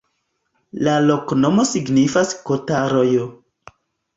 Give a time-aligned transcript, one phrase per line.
[0.87, 3.29] La loknomo signifas: kota-rojo.